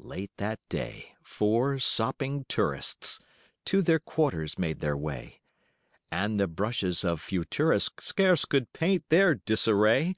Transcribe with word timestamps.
Late 0.00 0.30
that 0.38 0.60
day 0.70 1.14
four 1.22 1.78
sopping 1.78 2.46
tourists 2.48 3.20
To 3.66 3.82
their 3.82 3.98
quarters 3.98 4.58
made 4.58 4.78
their 4.78 4.96
way, 4.96 5.42
And 6.10 6.40
the 6.40 6.48
brushes 6.48 7.04
of 7.04 7.20
Futurists 7.20 8.06
Scarce 8.06 8.46
could 8.46 8.72
paint 8.72 9.04
their 9.10 9.34
disarray. 9.34 10.14